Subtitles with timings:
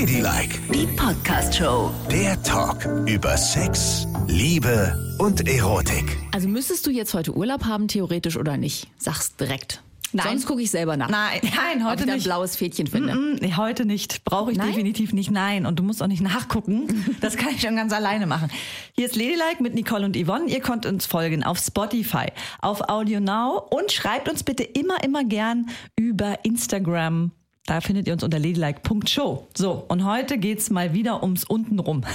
[0.00, 1.90] Ladylike, Die Podcast-Show.
[2.10, 6.18] der Talk über Sex, Liebe und Erotik.
[6.34, 8.88] Also müsstest du jetzt heute Urlaub haben, theoretisch oder nicht?
[8.98, 9.82] Sag's direkt.
[10.12, 10.26] Nein.
[10.28, 11.08] Sonst gucke ich selber nach.
[11.08, 12.24] Nein, nein, Ob heute ich da ein nicht.
[12.26, 13.14] blaues Fädchen finde.
[13.14, 14.22] Mm, nee, heute nicht.
[14.26, 14.66] Brauche ich Nein?
[14.68, 15.30] definitiv nicht.
[15.30, 15.64] Nein.
[15.64, 17.16] Und du musst auch nicht nachgucken.
[17.22, 18.50] Das kann ich schon ganz alleine machen.
[18.96, 20.44] Hier ist Ladylike mit Nicole und Yvonne.
[20.50, 22.26] Ihr könnt uns folgen auf Spotify,
[22.60, 27.30] auf Audio Now und schreibt uns bitte immer, immer gern über Instagram.
[27.66, 29.48] Da findet ihr uns unter ladylike.show.
[29.56, 32.02] So, und heute geht's mal wieder ums Untenrum.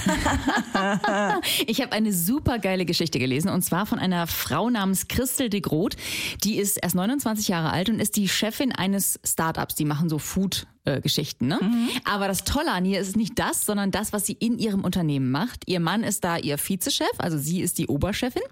[1.66, 5.60] Ich habe eine super geile Geschichte gelesen und zwar von einer Frau namens Christel de
[5.60, 5.96] Groot.
[6.44, 9.74] Die ist erst 29 Jahre alt und ist die Chefin eines Startups.
[9.74, 11.46] Die machen so Food-Geschichten.
[11.48, 11.58] Ne?
[12.04, 15.30] Aber das Tolle an ihr ist nicht das, sondern das, was sie in ihrem Unternehmen
[15.30, 15.64] macht.
[15.66, 18.42] Ihr Mann ist da ihr Vizechef, also sie ist die Oberchefin.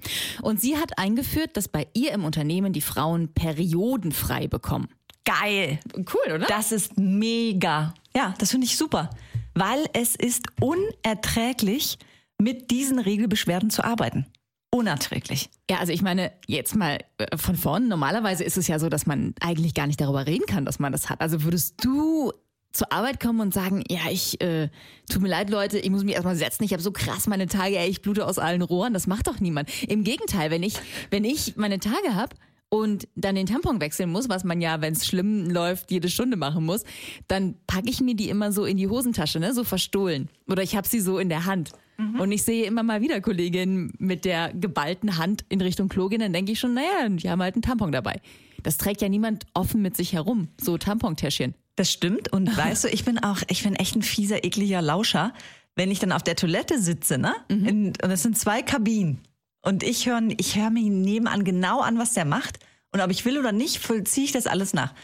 [0.43, 4.89] Und sie hat eingeführt, dass bei ihr im Unternehmen die Frauen periodenfrei bekommen.
[5.24, 5.79] Geil.
[5.97, 6.47] Cool, oder?
[6.47, 7.95] Das ist mega.
[8.16, 9.10] Ja, das finde ich super.
[9.55, 11.99] Weil es ist unerträglich,
[12.38, 14.27] mit diesen Regelbeschwerden zu arbeiten.
[14.73, 15.51] Unerträglich.
[15.68, 19.04] Ja, also ich meine, jetzt mal äh, von vorn, normalerweise ist es ja so, dass
[19.04, 21.21] man eigentlich gar nicht darüber reden kann, dass man das hat.
[21.21, 22.32] Also würdest du
[22.73, 24.68] zur Arbeit kommen und sagen, ja, ich, äh,
[25.10, 27.77] tut mir leid, Leute, ich muss mich erstmal setzen, ich habe so krass meine Tage,
[27.77, 29.68] ey, ich blute aus allen Rohren, das macht doch niemand.
[29.88, 30.74] Im Gegenteil, wenn ich,
[31.10, 32.37] wenn ich meine Tage habe
[32.71, 36.37] und dann den Tampon wechseln muss, was man ja, wenn es schlimm läuft, jede Stunde
[36.37, 36.85] machen muss,
[37.29, 40.29] dann packe ich mir die immer so in die Hosentasche, ne, so verstohlen.
[40.49, 41.73] Oder ich habe sie so in der Hand.
[42.18, 46.21] Und ich sehe immer mal wieder Kolleginnen mit der geballten Hand in Richtung Klo gehen,
[46.21, 48.23] dann denke ich schon, naja, die haben halt einen Tampon dabei.
[48.62, 51.55] Das trägt ja niemand offen mit sich herum, so Tampontäschchen.
[51.77, 52.32] Das stimmt.
[52.32, 55.34] Und weißt du, ich bin auch, ich bin echt ein fieser, ekliger Lauscher.
[55.77, 57.34] Wenn ich dann auf der Toilette sitze, ne?
[57.49, 59.21] In, und es sind zwei Kabinen.
[59.63, 62.59] Und ich höre ich hör mir nebenan genau an, was der macht.
[62.93, 64.94] Und ob ich will oder nicht, vollziehe ich das alles nach.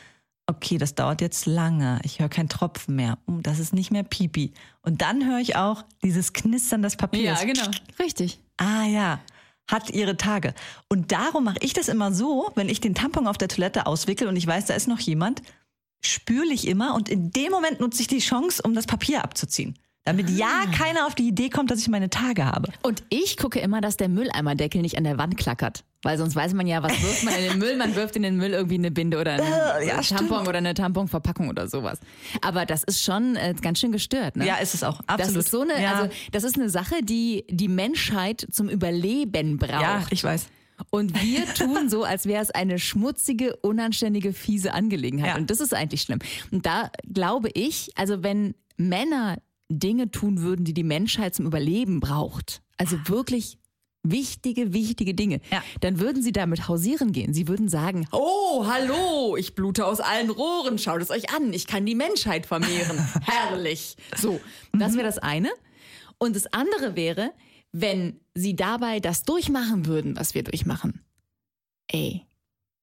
[0.49, 1.99] Okay, das dauert jetzt lange.
[2.05, 3.19] Ich höre keinen Tropfen mehr.
[3.27, 4.53] Oh, das ist nicht mehr Pipi.
[4.83, 7.41] Und dann höre ich auch dieses Knistern des Papiers.
[7.45, 7.69] genau.
[7.99, 8.41] Richtig.
[8.57, 9.21] Ah ja,
[9.69, 10.55] hat ihre Tage.
[10.89, 14.29] Und darum mache ich das immer so, wenn ich den Tampon auf der Toilette auswickel
[14.29, 15.43] und ich weiß, da ist noch jemand,
[16.01, 19.77] spüle ich immer und in dem Moment nutze ich die Chance, um das Papier abzuziehen.
[20.07, 22.71] Damit ja keiner auf die Idee kommt, dass ich meine Tage habe.
[22.83, 25.83] Und ich gucke immer, dass der Mülleimerdeckel nicht an der Wand klackert.
[26.05, 27.77] Weil sonst weiß man ja, was wirft man in den Müll?
[27.77, 29.45] Man wirft in den Müll irgendwie eine Binde oder einen
[29.89, 30.49] ja, Tampon stimmt.
[30.49, 31.99] oder eine Tamponverpackung oder sowas.
[32.41, 34.47] Aber das ist schon äh, ganz schön gestört, ne?
[34.47, 35.01] Ja, ist es auch.
[35.09, 35.37] Absolut.
[35.37, 35.95] Das ist so eine, ja.
[35.95, 39.83] also das ist eine Sache, die die Menschheit zum Überleben braucht.
[39.83, 40.47] ja, ich weiß.
[40.91, 45.31] Und wir tun so, als wäre es eine schmutzige, unanständige, fiese Angelegenheit.
[45.31, 45.37] Ja.
[45.37, 46.21] Und das ist eigentlich schlimm.
[46.53, 49.39] Und da glaube ich, also wenn Männer
[49.71, 53.59] Dinge tun würden, die die Menschheit zum Überleben braucht, also wirklich
[54.03, 55.63] wichtige, wichtige Dinge, Ja.
[55.81, 57.35] dann würden sie damit hausieren gehen.
[57.35, 61.67] Sie würden sagen, oh, hallo, ich blute aus allen Rohren, schaut es euch an, ich
[61.67, 62.97] kann die Menschheit vermehren.
[63.23, 63.97] Herrlich.
[64.17, 64.41] So,
[64.73, 65.51] das wäre das eine.
[66.19, 67.33] Und das andere wäre,
[67.73, 71.03] wenn sie dabei das durchmachen würden, was wir durchmachen.
[71.89, 72.23] Ey,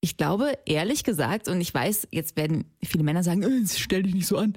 [0.01, 4.13] ich glaube, ehrlich gesagt, und ich weiß, jetzt werden viele Männer sagen, äh, stell dich
[4.13, 4.53] nicht so an.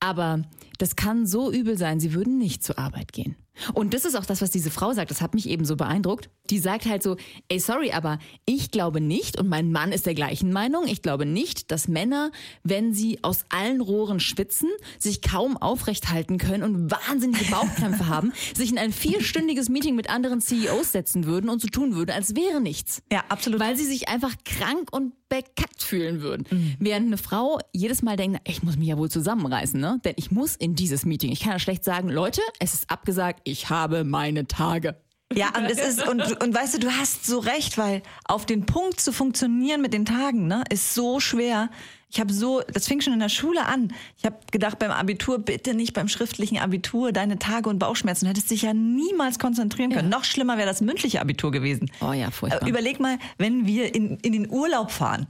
[0.00, 0.42] Aber
[0.78, 3.36] das kann so übel sein, sie würden nicht zur Arbeit gehen.
[3.74, 5.10] Und das ist auch das, was diese Frau sagt.
[5.10, 6.28] Das hat mich eben so beeindruckt.
[6.50, 7.16] Die sagt halt so,
[7.48, 11.26] ey, sorry, aber ich glaube nicht, und mein Mann ist der gleichen Meinung, ich glaube
[11.26, 12.30] nicht, dass Männer,
[12.62, 14.68] wenn sie aus allen Rohren schwitzen,
[14.98, 20.10] sich kaum aufrecht halten können und wahnsinnige Bauchkrämpfe haben, sich in ein vierstündiges Meeting mit
[20.10, 23.02] anderen CEOs setzen würden und so tun würden, als wäre nichts.
[23.12, 23.60] Ja, absolut.
[23.60, 26.76] Weil sie sich einfach krank und bekackt fühlen würden.
[26.78, 30.00] Während eine Frau jedes Mal denkt, ich muss mich ja wohl zusammenreißen, ne?
[30.04, 31.32] Denn ich muss in dieses Meeting.
[31.32, 34.96] Ich kann ja schlecht sagen, Leute, es ist abgesagt, ich habe meine Tage.
[35.32, 38.64] Ja, und es ist, und, und weißt du, du hast so recht, weil auf den
[38.64, 41.68] Punkt zu funktionieren mit den Tagen, ne, ist so schwer.
[42.08, 43.92] Ich habe so, das fing schon in der Schule an.
[44.16, 48.26] Ich habe gedacht beim Abitur, bitte nicht beim schriftlichen Abitur, deine Tage und Bauchschmerzen.
[48.26, 50.08] Du hättest dich ja niemals konzentrieren können.
[50.08, 51.90] Noch schlimmer wäre das mündliche Abitur gewesen.
[52.00, 52.64] Oh ja, furchtbar.
[52.64, 55.26] Äh, Überleg mal, wenn wir in, in den Urlaub fahren.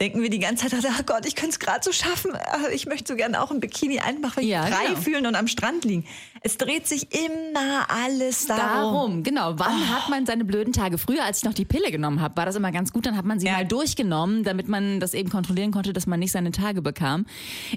[0.00, 2.30] Denken wir die ganze Zeit, oh Gott, ich könnte es gerade so schaffen.
[2.34, 5.00] Äh, Ich möchte so gerne auch ein Bikini einfach Ja, frei genau.
[5.00, 6.06] fühlen und am Strand liegen.
[6.42, 8.60] Es dreht sich immer alles darum.
[8.66, 9.58] Darum, genau.
[9.58, 10.96] Wann hat man seine blöden Tage?
[10.96, 13.04] Früher, als ich noch die Pille genommen habe, war das immer ganz gut.
[13.04, 13.52] Dann hat man sie Ja.
[13.52, 17.26] mal durchgenommen, damit man das eben kontrollieren konnte, dass man nicht seine Tage bekam.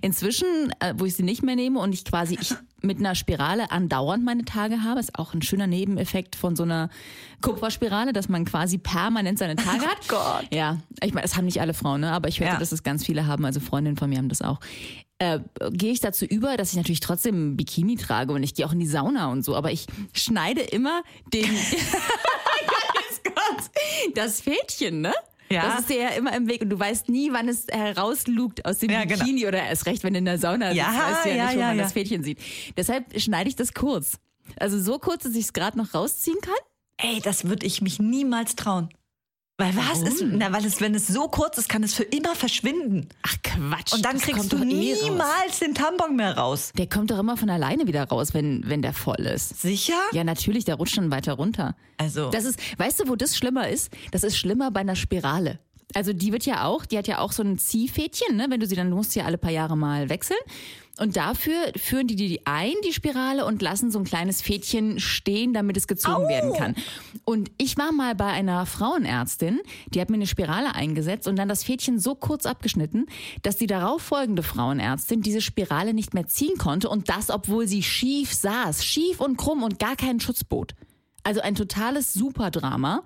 [0.01, 0.45] Inzwischen,
[0.80, 4.24] äh, wo ich sie nicht mehr nehme und ich quasi ich mit einer Spirale andauernd
[4.25, 6.89] meine Tage habe, ist auch ein schöner Nebeneffekt von so einer
[7.42, 10.07] Kupferspirale, dass man quasi permanent seine Tage hat.
[10.07, 10.48] Gott.
[10.51, 12.12] Ja, ich meine, das haben nicht alle Frauen, ne?
[12.12, 12.59] aber ich wette, Ja.
[12.59, 13.44] dass es ganz viele haben.
[13.45, 14.59] Also Freundinnen von mir haben das auch.
[15.19, 15.39] Äh,
[15.71, 18.74] gehe ich dazu über, dass ich natürlich trotzdem ein Bikini trage und ich gehe auch
[18.74, 21.50] in die Sauna und so, aber ich schneide immer den.
[24.15, 25.13] Das Fädchen, ne?
[25.50, 25.63] Ja.
[25.63, 28.80] Das ist dir ja immer im Weg und du weißt nie, wann es herauslugt aus
[28.80, 29.19] dem Ja, genau.
[29.24, 31.45] Bikini oder erst recht, wenn du in der Sauna sitzt, Ja, weißt du ja, ja,
[31.45, 32.39] nicht, wo ja, man das Fädchen sieht.
[32.75, 34.18] Deshalb schneide ich das kurz.
[34.57, 36.56] Also so kurz, dass ich es gerade noch rausziehen kann.
[36.98, 38.89] Ey, das würde ich mich niemals trauen.
[39.63, 40.07] Weil was Warum?
[40.07, 43.07] ist, na, weil es, wenn es so kurz ist, kann es für immer verschwinden.
[43.21, 43.94] Ach Quatsch.
[43.94, 46.71] Und dann kriegst du eh niemals den Tampon mehr raus.
[46.77, 49.62] Der kommt doch immer von alleine wieder raus, wenn, wenn der voll ist.
[49.62, 49.94] Sicher?
[50.12, 51.75] Ja, natürlich, der rutscht dann weiter runter.
[51.98, 53.89] Also- Das ist, weißt du, wo das schlimmer ist?
[54.12, 55.60] Das ist schlimmer bei einer Spirale.
[55.94, 58.48] Also die wird ja auch, die hat ja auch so ein Ziehfädchen, ne?
[58.50, 60.40] Wenn du sie dann, du musst sie ja alle paar Jahre mal wechseln.
[61.00, 65.51] Und dafür führen die die ein, die Spirale, und lassen so ein kleines Fädchen stehen,
[65.51, 66.75] damit es gezogen werden kann.
[67.25, 71.50] Und ich war mal bei einer Frauenärztin, die hat mir eine Spirale eingesetzt und dann
[71.50, 73.07] das Fädchen so kurz abgeschnitten,
[73.42, 77.81] dass die darauf folgende Frauenärztin diese Spirale nicht mehr ziehen konnte und das, obwohl sie
[77.81, 80.75] schief saß, schief und krumm und gar keinen Schutz bot.
[81.24, 83.04] Also ein totales Superdrama.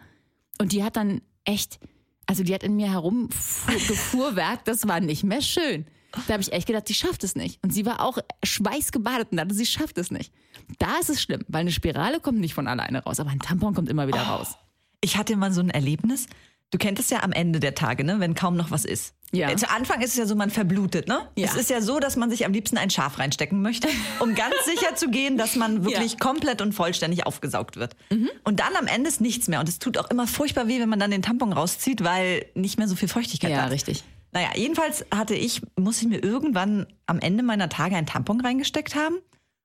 [0.59, 1.79] Und die hat dann echt,
[2.27, 5.85] also die hat in mir herumgefuhrwerkt, das war nicht mehr schön.
[6.27, 7.63] Da habe ich echt gedacht, sie schafft es nicht.
[7.63, 10.31] Und sie war auch schweißgebadet und dachte, sie schafft es nicht.
[10.79, 13.73] Da ist es schlimm, weil eine Spirale kommt nicht von alleine raus, aber ein Tampon
[13.73, 14.55] kommt immer wieder raus.
[15.01, 16.27] Ich hatte mal so ein Erlebnis.
[16.71, 18.19] Du kennst es ja am Ende der Tage, ne?
[18.19, 19.13] wenn kaum noch was ist.
[19.31, 19.49] Ja.
[19.49, 21.07] Äh, Zu Anfang ist es ja so, man verblutet.
[21.07, 21.19] Ne?
[21.37, 21.45] Ja.
[21.47, 23.87] Es ist ja so, dass man sich am liebsten ein Schaf reinstecken möchte,
[24.19, 26.17] um ganz sicher zu gehen, dass man wirklich Ja.
[26.19, 27.95] komplett und vollständig aufgesaugt wird.
[28.43, 29.59] Und dann am Ende ist nichts mehr.
[29.61, 32.77] Und es tut auch immer furchtbar weh, wenn man dann den Tampon rauszieht, weil nicht
[32.77, 33.71] mehr so viel Feuchtigkeit da Ja, ist.
[33.73, 34.03] richtig.
[34.33, 38.93] Naja, jedenfalls hatte ich, muss ich mir irgendwann am Ende meiner Tage einen Tampon reingesteckt
[38.95, 39.15] haben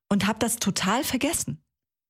[0.08, 1.60] und habe das total vergessen.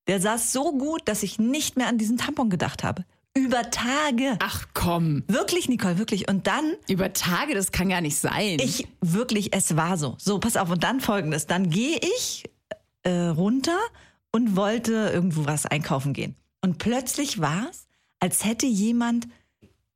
[0.07, 3.05] Der saß so gut, dass ich nicht mehr an diesen Tampon gedacht habe.
[3.35, 4.37] Über Tage.
[4.41, 6.29] Ach komm, Wirklich, Nicole, wirklich.
[6.29, 8.59] Und dann, über Tage, das kann gar nicht sein.
[8.61, 10.17] ich wirklich, es war so.
[10.19, 10.71] So, pass auf.
[10.71, 11.47] Und dann folgendes.
[11.47, 12.45] Dann gehe ich
[13.05, 13.79] äh, runter
[14.33, 16.37] und wollte irgendwo was einkaufen gehen.
[16.61, 17.87] Und plötzlich war es,
[18.21, 19.29] als hätte jemand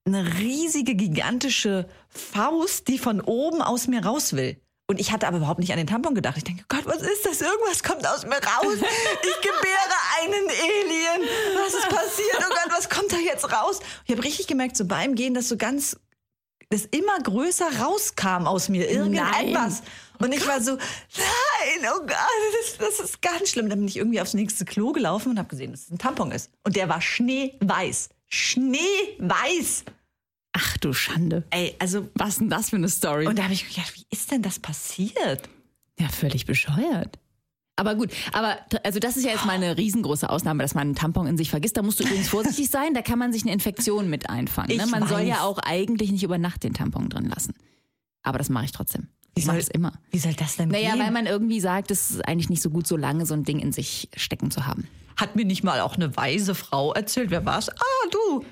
[0.06, 4.61] eine riesige, gigantische Faust, die von oben aus mir raus will.
[4.88, 6.37] Und ich hatte aber überhaupt nicht an den Tampon gedacht.
[6.37, 7.41] Ich denke, Gott, was ist das?
[7.41, 8.77] Irgendwas kommt aus mir raus.
[8.77, 11.29] Ich gebäre einen Alien.
[11.56, 12.37] Was ist passiert?
[12.38, 13.81] Oh Gott, was kommt da jetzt raus?
[14.05, 15.97] Ich habe richtig gemerkt, so beim Gehen, dass so ganz,
[16.71, 18.88] das immer größer rauskam aus mir.
[18.88, 19.83] Irgendetwas.
[20.19, 22.17] Und ich war so, nein, oh Gott,
[22.61, 23.69] das, das ist ganz schlimm.
[23.69, 26.31] Dann bin ich irgendwie aufs nächste Klo gelaufen und habe gesehen, dass es ein Tampon
[26.31, 26.50] ist.
[26.62, 28.11] Und der war schneeweiß.
[28.29, 29.85] Schneeweiß.
[30.58, 31.44] Ach du Schande.
[31.50, 33.26] Ey, also, Was denn das für eine Story?
[33.26, 35.49] und da habe ich gedacht, wie ist denn das passiert?
[35.99, 37.19] Ja, völlig bescheuert.
[37.79, 40.94] Aber gut, aber also das ist ja jetzt mal eine riesengroße Ausnahme, dass man einen
[40.94, 41.76] Tampon in sich vergisst.
[41.76, 44.75] Da musst du übrigens vorsichtig sein, da kann man sich eine Infektion mit einfangen.
[44.75, 44.87] Ne?
[44.87, 45.29] Man soll weiß.
[45.29, 47.53] ja auch eigentlich nicht über Nacht den Tampon drin lassen.
[48.23, 49.08] Aber das mache ich trotzdem.
[49.35, 49.93] Ich soll- mache es immer.
[50.11, 51.00] Wie soll das denn Naja, gehen?
[51.00, 53.58] weil man irgendwie sagt, es ist eigentlich nicht so gut, so lange so ein Ding
[53.58, 54.88] in sich stecken zu haben.
[55.19, 57.69] Hat mir nicht mal auch eine weise Frau erzählt, wer war's?
[57.69, 58.44] Ah, du.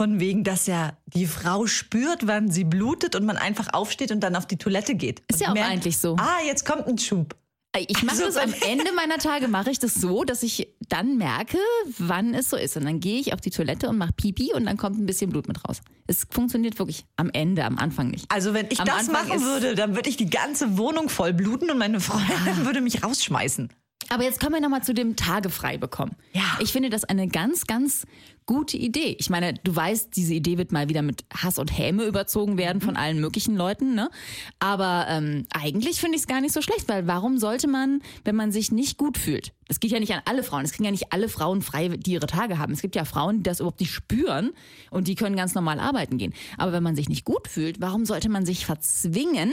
[0.00, 4.20] Von wegen, dass ja die Frau spürt, wann sie blutet und man einfach aufsteht und
[4.20, 5.22] dann auf die Toilette geht.
[5.28, 6.16] Ist ja auch eigentlich so.
[6.16, 7.36] Ah, jetzt kommt ein Schub.
[7.76, 11.18] Ich mache Also das am Ende meiner Tage, mache ich das so, dass ich dann
[11.18, 11.58] merke,
[11.98, 12.78] wann es so ist.
[12.78, 15.28] Und dann gehe ich auf die Toilette und mache Pipi und dann kommt ein bisschen
[15.28, 15.82] Blut mit raus.
[16.06, 18.24] Es funktioniert wirklich am Ende, am Anfang nicht.
[18.30, 21.34] Also wenn ich Am das Anfang machen würde, dann würde ich die ganze Wohnung voll
[21.34, 23.68] bluten und meine Freundin würde mich rausschmeißen.
[24.08, 26.16] Aber jetzt kommen wir nochmal zu dem Tage frei bekommen.
[26.32, 26.58] Ja.
[26.60, 28.06] Ich finde das eine ganz, ganz
[28.46, 29.14] gute Idee.
[29.20, 32.80] Ich meine, du weißt, diese Idee wird mal wieder mit Hass und Häme überzogen werden
[32.80, 34.10] von allen möglichen Leuten, ne?
[34.58, 38.34] Aber ähm, eigentlich finde ich es gar nicht so schlecht, weil warum sollte man, wenn
[38.34, 40.90] man sich nicht gut fühlt, das geht ja nicht an alle Frauen, es kriegen ja
[40.90, 42.72] nicht alle Frauen frei, die ihre Tage haben.
[42.72, 44.50] Es gibt ja Frauen, die das überhaupt nicht spüren
[44.90, 46.34] und die können ganz normal arbeiten gehen.
[46.58, 49.52] Aber wenn man sich nicht gut fühlt, warum sollte man sich verzwingen,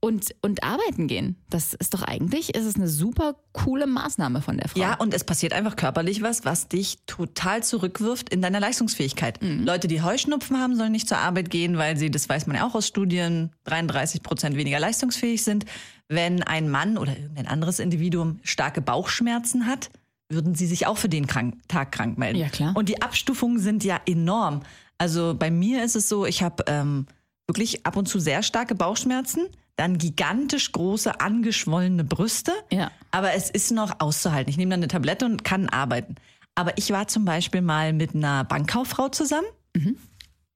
[0.00, 1.36] und, und arbeiten gehen.
[1.50, 4.80] Das ist doch eigentlich, ist es eine super coole Maßnahme von der Frau.
[4.80, 9.38] Ja, und es passiert einfach körperlich was, was dich total zurückwirft in deiner Leistungsfähigkeit.
[9.42, 12.66] Leute, die Heuschnupfen haben, sollen nicht zur Arbeit gehen, weil sie, das weiß man ja
[12.66, 15.64] auch aus Studien, 33 Prozent weniger leistungsfähig sind.
[16.08, 19.90] Wenn ein Mann oder irgendein anderes Individuum starke Bauchschmerzen hat,
[20.28, 22.38] würden sie sich auch für den krank, Tag krank melden.
[22.38, 22.72] Ja, klar.
[22.76, 24.62] Und die Abstufungen sind ja enorm.
[24.98, 27.06] Also bei mir ist es so, ich habe ähm,
[27.46, 32.52] wirklich ab und zu sehr starke Bauchschmerzen, dann gigantisch große angeschwollene Brüste.
[32.72, 32.90] Ja.
[33.10, 34.50] Aber es ist noch auszuhalten.
[34.50, 36.14] Ich nehme dann eine Tablette und kann arbeiten.
[36.54, 39.46] Aber ich war zum Beispiel mal mit einer Bankkauffrau zusammen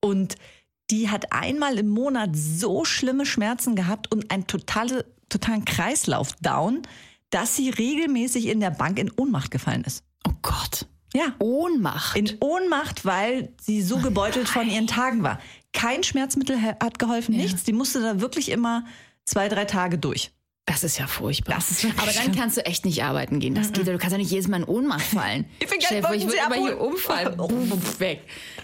[0.01, 0.37] und
[0.91, 6.83] die hat einmal im Monat so schlimme Schmerzen gehabt und einen totale, totalen Kreislauf-Down,
[7.29, 10.03] dass sie regelmäßig in der Bank in Ohnmacht gefallen ist.
[10.27, 10.87] Oh Gott.
[11.15, 11.35] Ja.
[11.39, 12.17] Ohnmacht.
[12.17, 15.39] In Ohnmacht, weil sie so gebeutelt von ihren Tagen war.
[15.73, 17.63] Kein Schmerzmittel ha- hat geholfen, nichts.
[17.65, 18.85] Die musste da wirklich immer
[19.31, 20.33] zwei, drei Tage durch.
[20.67, 21.59] Das ist ja furchtbar.
[21.59, 23.57] Ist Aber dann kannst du echt nicht arbeiten gehen.
[23.57, 23.93] Das geht ja.
[23.93, 25.47] Du kannst ja nicht jedes Mal in Ohnmacht fallen.
[25.59, 27.39] Ich bin ich würde immer hier umfallen.
[27.99, 28.21] Weg.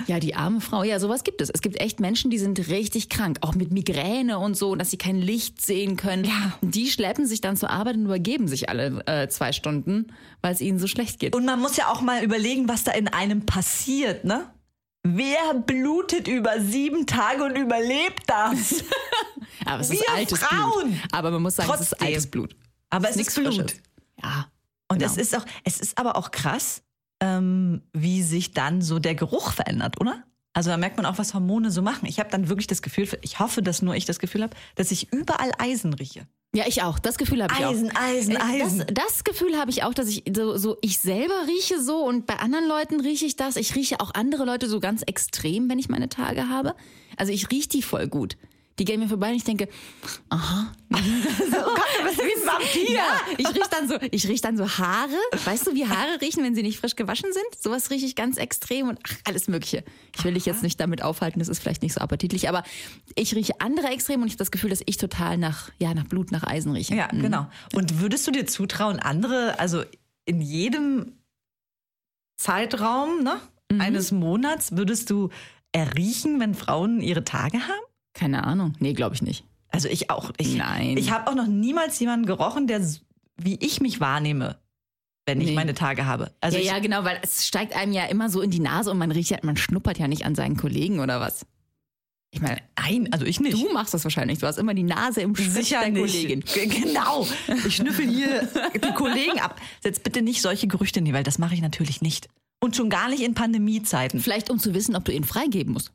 [0.06, 0.84] Ja, die arme Frau.
[0.84, 1.50] Ja, sowas gibt es.
[1.50, 3.38] Es gibt echt Menschen, die sind richtig krank.
[3.40, 6.24] Auch mit Migräne und so, dass sie kein Licht sehen können.
[6.24, 6.58] Ja.
[6.62, 10.60] Die schleppen sich dann zur Arbeit und übergeben sich alle äh, zwei Stunden, weil es
[10.60, 11.34] ihnen so schlecht geht.
[11.34, 14.48] Und man muss ja auch mal überlegen, was da in einem passiert, ne?
[15.14, 18.82] Wer blutet über sieben Tage und überlebt das?
[19.64, 20.90] Aber es Wir ist altes Frauen.
[20.90, 21.00] Blut.
[21.12, 22.08] Aber man muss sagen, es ist Trotzdem.
[22.08, 22.56] altes Blut.
[22.90, 23.54] Aber es nix ist Blut.
[23.54, 23.80] Frisches.
[24.22, 24.50] Ja.
[24.88, 25.10] Und Genau.
[25.10, 26.82] es ist auch, es ist aber auch krass,
[27.20, 30.22] ähm, wie sich dann so der Geruch verändert, oder?
[30.52, 32.06] Also da merkt man auch, was Hormone so machen.
[32.06, 34.90] Ich habe dann wirklich das Gefühl, ich hoffe, dass nur ich das Gefühl habe, dass
[34.90, 36.26] ich überall Eisen rieche.
[36.56, 36.98] Ja, ich auch.
[36.98, 37.70] Das Gefühl habe ich auch.
[37.70, 38.78] Eisen, Eisen, Äh, Eisen.
[38.78, 42.26] Das, das Gefühl habe ich auch, dass ich so, so ich selber rieche so und
[42.26, 43.56] bei anderen Leuten rieche ich das.
[43.56, 46.74] Ich rieche auch andere Leute so ganz extrem, wenn ich meine Tage habe.
[47.18, 48.38] Also ich rieche die voll gut.
[48.78, 49.68] Die gehen mir vorbei und ich denke,
[50.28, 50.72] aha.
[50.92, 52.94] Oh du bist wie ein Vampir.
[52.94, 55.16] Ja, ich riech dann so, ich riech dann so Haare.
[55.44, 57.62] Weißt du, wie Haare riechen, wenn sie nicht frisch gewaschen sind?
[57.62, 59.82] Sowas rieche ich ganz extrem und ach, alles Mögliche.
[60.16, 62.62] Ich will dich jetzt nicht damit aufhalten, das ist vielleicht nicht so appetitlich, aber
[63.14, 66.04] ich rieche andere extrem und ich habe das Gefühl, dass ich total nach, ja, nach
[66.04, 66.94] Blut, nach Eisen rieche.
[66.94, 67.48] Ja, genau.
[67.72, 69.82] Und würdest du dir zutrauen, andere, also
[70.26, 71.12] in jedem
[72.36, 73.40] Zeitraum ne,
[73.78, 75.30] eines Monats, würdest du
[75.72, 77.86] erriechen, wenn Frauen ihre Tage haben?
[78.16, 78.72] Keine Ahnung.
[78.80, 79.44] Nee, glaube ich nicht.
[79.68, 80.30] Also ich auch.
[80.38, 80.96] Ich, Nein.
[80.96, 82.80] Ich habe auch noch niemals jemanden gerochen, der,
[83.36, 84.56] wie ich mich wahrnehme,
[85.26, 85.54] wenn ich Nee.
[85.54, 86.32] meine Tage habe.
[86.40, 88.90] Also ja, ich, ja, genau, weil es steigt einem ja immer so in die Nase
[88.90, 91.44] und man riecht ja, man schnuppert ja nicht an seinen Kollegen oder was.
[92.30, 93.54] Ich meine, nein, also ich nicht.
[93.54, 94.38] du machst das wahrscheinlich.
[94.38, 96.14] Du hast immer die Nase im Schritt Sicher der nicht.
[96.14, 96.40] Kollegin.
[96.40, 97.26] G- Genau.
[97.66, 99.60] Ich schnüffel hier die Kollegen ab.
[99.82, 101.26] Setz bitte nicht solche Gerüchte in die Welt.
[101.26, 102.28] Das mache ich natürlich nicht.
[102.66, 104.18] Und schon gar nicht in Pandemiezeiten.
[104.18, 105.92] Vielleicht um zu wissen, ob du ihn freigeben musst.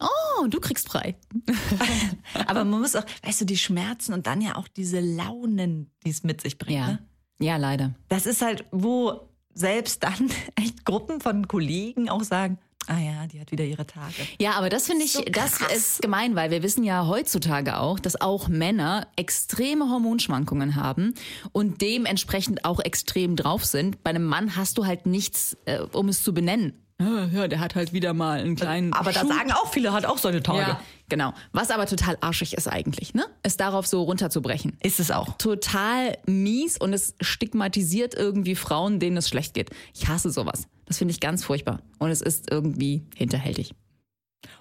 [0.00, 1.16] Oh, du kriegst frei.
[2.46, 6.08] Aber man muss auch, weißt du, die Schmerzen und dann ja auch diese Launen, die
[6.08, 6.78] es mit sich bringt.
[6.78, 6.86] Ja.
[6.86, 6.98] Ne?
[7.40, 7.94] Ja, leider.
[8.08, 13.40] Das ist halt, wo selbst dann echt Gruppen von Kollegen auch sagen, ah ja, die
[13.40, 14.14] hat wieder ihre Tage.
[14.40, 17.98] Ja, aber das finde ich, So das ist gemein, weil wir wissen ja heutzutage auch,
[17.98, 21.14] dass auch Männer extreme Hormonschwankungen haben
[21.52, 24.02] und dementsprechend auch extrem drauf sind.
[24.02, 26.72] Bei einem Mann hast du halt nichts, äh, um es zu benennen.
[27.00, 28.92] Ja, ja, der hat halt wieder mal einen kleinen.
[28.92, 29.28] Aber da Schub.
[29.32, 30.60] sagen auch viele, hat auch seine Tage.
[30.60, 31.32] Ja, genau.
[31.52, 33.24] Was aber total arschig ist eigentlich, ne?
[33.44, 34.76] Es darauf so runterzubrechen.
[34.82, 35.36] Ist es auch.
[35.38, 39.70] Total mies und es stigmatisiert irgendwie Frauen, denen es schlecht geht.
[39.94, 40.66] Ich hasse sowas.
[40.86, 41.82] Das finde ich ganz furchtbar.
[41.98, 43.74] Und es ist irgendwie hinterhältig.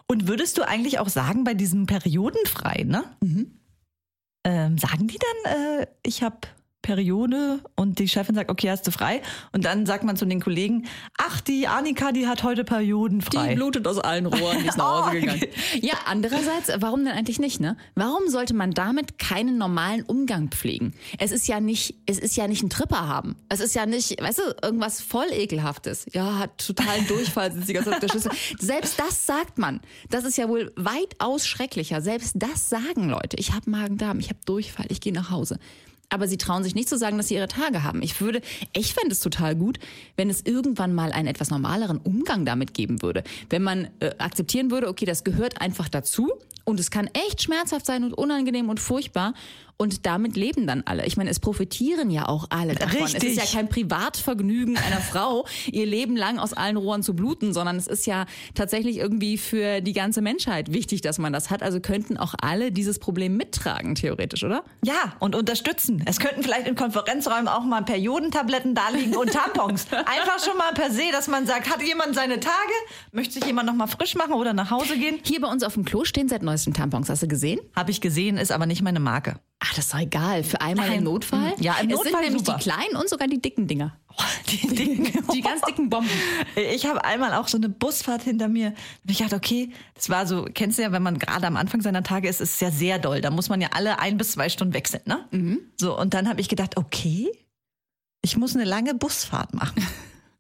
[0.08, 3.04] Und würdest du eigentlich auch sagen, bei diesem Periodenfrei, ne?
[4.44, 6.38] Ähm, sagen die dann, äh, ich habe
[6.88, 9.22] Periode und die Chefin sagt, okay, hast du frei?
[9.52, 10.86] Und dann sagt man zu den Kollegen,
[11.18, 13.50] ach, die Annika, die hat heute Periodenfrei.
[13.50, 15.42] Die blutet aus allen Rohren, die ist nach Hause Oh, gegangen.
[15.82, 17.76] Ja, andererseits, warum denn eigentlich nicht, ne?
[17.96, 20.94] Warum sollte man damit keinen normalen Umgang pflegen?
[21.20, 23.36] Es ist ja nicht, es ist ja nicht ein Tripper haben.
[23.50, 26.06] Es ist ja nicht, weißt du, irgendwas voll ekelhaftes.
[26.14, 28.32] Ja, hat totalen Durchfall, sitzt die ganze Zeit auf der Schüssel.
[28.60, 29.82] Selbst das sagt man.
[30.10, 32.00] Das ist ja wohl weitaus schrecklicher.
[32.02, 33.36] Selbst das sagen Leute.
[33.38, 35.60] Ich habe Magen-Darm, ich habe Durchfall, ich gehe nach Hause.
[36.10, 38.02] Aber sie trauen sich nicht zu sagen, dass sie ihre Tage haben.
[38.02, 38.42] Ich würde,
[38.74, 39.78] ich fände es total gut,
[40.16, 43.24] wenn es irgendwann mal einen etwas normaleren Umgang damit geben würde.
[43.50, 46.32] Wenn man äh, akzeptieren würde, okay, das gehört einfach dazu
[46.68, 49.34] und es kann echt schmerzhaft sein und unangenehm und furchtbar.
[49.80, 51.06] Und damit leben dann alle.
[51.06, 53.04] Ich meine, es profitieren ja auch alle davon.
[53.04, 53.38] Es Richtig.
[53.38, 57.76] ist ja kein Privatvergnügen einer Frau, ihr Leben lang aus allen Rohren zu bluten, sondern
[57.76, 61.62] es ist ja tatsächlich irgendwie für die ganze Menschheit wichtig, dass man das hat.
[61.62, 64.64] Also könnten auch alle dieses Problem mittragen, theoretisch, oder?
[64.84, 66.04] Ja, und unterstützen.
[66.08, 69.86] Es könnten vielleicht in Konferenzräumen auch mal Periodentabletten da liegen und Tampons.
[69.92, 72.56] Einfach schon mal per se, dass man sagt, hat jemand seine Tage?
[73.12, 75.20] Möchte sich jemand noch mal frisch machen oder nach Hause gehen?
[75.22, 77.10] Hier bei uns auf dem Klo stehen seit neuestem Tampons.
[77.10, 77.60] Hast du gesehen?
[77.76, 79.40] Habe ich gesehen, ist aber nicht meine Marke.
[79.60, 80.44] Ach, das ist doch egal.
[80.44, 81.00] Für einmal Nein.
[81.00, 81.54] im Notfall?
[81.60, 82.58] Ja, im es Notfall sind nämlich super.
[82.58, 83.98] die kleinen und sogar die dicken Dinger.
[84.50, 85.12] Die Dinge.
[85.34, 86.10] Die ganz dicken Bomben.
[86.74, 88.74] Ich habe einmal auch so eine Busfahrt hinter mir.
[89.08, 92.02] Ich gedacht, okay, das war so, kennst du ja, wenn man gerade am Anfang seiner
[92.02, 93.22] Tage ist, ist es ja sehr doll.
[93.22, 95.60] Da muss man ja alle ein bis zwei Stunden wechseln, ne?
[95.76, 97.28] So, und dann habe ich gedacht, okay,
[98.24, 99.86] ich muss eine lange Busfahrt machen.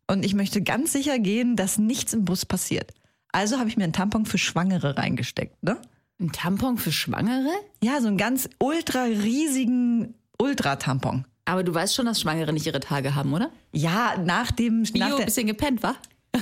[0.10, 2.94] Und ich möchte ganz sicher gehen, dass nichts im Bus passiert.
[3.34, 5.78] Also habe ich mir einen Tampon für Schwangere reingesteckt, ne?
[6.20, 7.52] Ein Tampon für Schwangere?
[7.84, 11.26] Ja, so einen ganz ultra riesigen Ultra-Tampon.
[11.46, 13.52] Aber du weißt schon, dass Schwangere nicht ihre Tage haben, oder?
[13.72, 15.96] Ja, nach dem, nach Bio, der, bisschen gepennt, wa?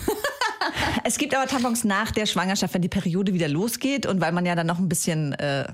[1.04, 4.46] Es gibt aber Tampons nach der Schwangerschaft, wenn die Periode wieder losgeht und weil man
[4.46, 5.68] ja dann noch ein bisschen äh,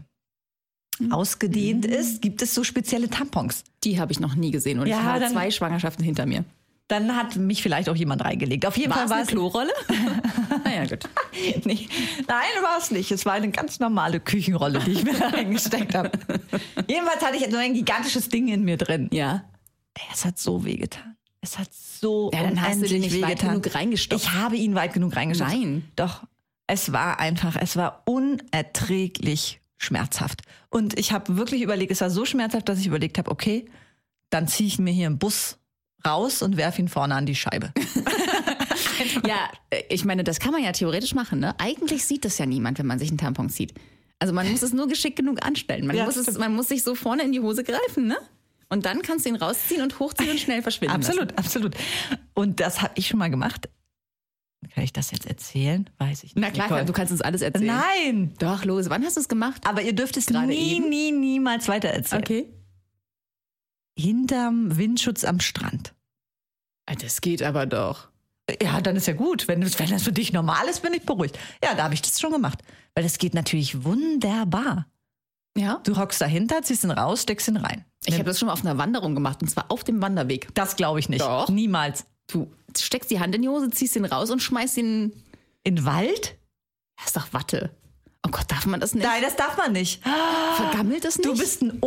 [1.10, 3.64] ausgedehnt ist, gibt es so spezielle Tampons.
[3.86, 6.44] Die habe ich noch nie gesehen und Ja, ich habe zwei Schwangerschaften hinter mir.
[6.92, 8.66] Dann hat mich vielleicht auch jemand reingelegt.
[8.66, 9.72] Auf jeden War Fall es war eine es Klorolle?
[10.66, 11.04] naja, gut.
[11.66, 11.88] Nee,
[12.28, 13.12] nein, war es nicht.
[13.12, 16.12] Es war eine ganz normale Küchenrolle, die ich mir da reingesteckt habe.
[16.88, 19.10] Jedenfalls hatte ich so ein gigantisches Ding in mir drin.
[19.12, 19.46] Ja.
[20.14, 21.16] Es hat so wehgetan.
[21.42, 23.62] Es hat so Ja, dann hast du den nicht weit wehgetan.
[23.62, 24.24] genug reingestopft.
[24.24, 25.52] Ich habe ihn weit genug reingestopft.
[25.52, 25.84] Nein.
[25.96, 26.24] Doch.
[26.68, 30.42] Es war einfach, es war unerträglich schmerzhaft.
[30.70, 33.66] Und ich habe wirklich überlegt, es war so schmerzhaft, dass ich überlegt habe, okay,
[34.30, 35.58] dann ziehe ich mir hier einen Bus
[36.06, 37.72] raus und werfe ihn vorne an die Scheibe.
[39.28, 39.50] Ja,
[39.90, 41.40] ich meine, das kann man ja theoretisch machen.
[41.40, 41.56] Ne?
[41.60, 43.74] Eigentlich sieht das ja niemand, wenn man sich einen Tampon zieht.
[44.20, 45.88] Also man muss es nur geschickt genug anstellen.
[45.88, 48.18] Man, Ja, muss, es, man muss sich so vorne in die Hose greifen, ne?
[48.70, 50.96] Und dann kannst du ihn rausziehen und hochziehen und schnell verschwinden.
[50.96, 51.76] Absolut, absolut.
[52.36, 53.70] Und das habe ich schon mal gemacht.
[54.76, 55.90] Kann ich das jetzt erzählen?
[55.98, 56.42] Weiß ich nicht.
[56.42, 56.86] Na klar, Nicole.
[56.86, 57.66] du kannst uns alles erzählen.
[58.06, 58.34] Nein!
[58.38, 58.90] Doch, los.
[58.92, 59.66] Wann hast du es gemacht?
[59.68, 60.90] Aber ihr dürft es Gerade nie, eben?
[60.90, 62.22] nie, niemals weiter erzählen.
[62.22, 62.46] Okay.
[64.02, 65.94] Hinterm Windschutz am Strand.
[66.88, 68.10] Ah, Das geht aber doch.
[68.62, 69.48] Ja, dann ist ja gut.
[69.48, 71.38] Wenn, das- wenn das für dich normal ist, bin ich beruhigt.
[71.64, 72.60] Ja, da habe ich das schon gemacht.
[72.96, 74.88] Weil das geht natürlich wunderbar.
[75.58, 75.80] Ja.
[75.84, 77.86] Du hockst dahinter, ziehst ihn raus, steckst ihn rein.
[78.06, 80.50] Ich habe das schon mal auf einer Wanderung gemacht und zwar auf dem Wanderweg.
[80.56, 81.22] Das glaube ich nicht.
[81.22, 81.48] Doch.
[81.50, 82.06] Niemals.
[82.28, 85.14] Du steckst die Hand in die Hose, ziehst ihn raus und schmeißt ihn.
[85.64, 86.36] In Wald?
[86.98, 87.70] Das ist doch Watte.
[88.26, 89.06] Oh Gott, darf man das nicht?
[89.06, 90.02] Nein, das darf man nicht.
[90.56, 91.28] Vergammelt das nicht?
[91.30, 91.80] Du bist ein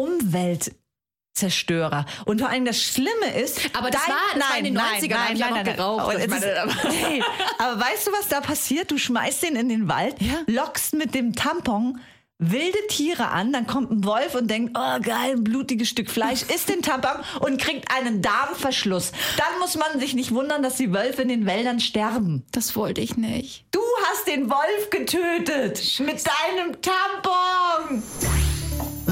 [1.35, 2.07] Umweltzerstörer.
[2.25, 3.61] Und vor allem das Schlimme ist.
[3.77, 6.07] Aber das war- das war in den 90ern, da hab ich auch noch geraucht.
[6.09, 7.23] Oh, es meine- ist, hey,
[7.59, 8.91] aber weißt du, was da passiert?
[8.91, 10.35] Du schmeißt den in den Wald, Ja.
[10.47, 12.01] lockst mit dem Tampon
[12.39, 16.43] wilde Tiere an, dann kommt ein Wolf und denkt, oh geil, ein blutiges Stück Fleisch,
[16.55, 19.13] isst den Tampon und kriegt einen Darmverschluss.
[19.37, 22.45] Dann muss man sich nicht wundern, dass die Wölfe in den Wäldern sterben.
[22.53, 23.65] das wollte ich nicht.
[23.71, 28.03] Du hast den Wolf getötet mit deinem Tampon.